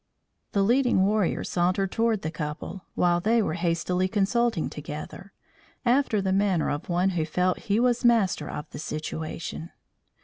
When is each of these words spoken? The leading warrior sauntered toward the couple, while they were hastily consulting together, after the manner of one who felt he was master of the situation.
The 0.53 0.63
leading 0.63 1.03
warrior 1.05 1.43
sauntered 1.43 1.91
toward 1.91 2.23
the 2.23 2.31
couple, 2.31 2.85
while 2.95 3.19
they 3.19 3.39
were 3.39 3.53
hastily 3.53 4.07
consulting 4.07 4.67
together, 4.67 5.31
after 5.85 6.19
the 6.23 6.33
manner 6.33 6.71
of 6.71 6.89
one 6.89 7.09
who 7.11 7.23
felt 7.23 7.59
he 7.69 7.79
was 7.79 8.03
master 8.03 8.49
of 8.49 8.67
the 8.71 8.79
situation. 8.79 9.69